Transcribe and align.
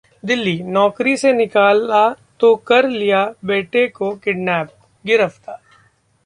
दिल्ली: 0.23 0.53
नौकरी 0.67 1.15
से 1.17 1.33
निकाला 1.33 2.07
तो 2.39 2.53
कर 2.67 2.87
लिया 2.89 3.23
बेटे 3.45 3.87
को 3.89 4.11
किडनैप, 4.15 4.69
गिरफ्तार 5.05 5.59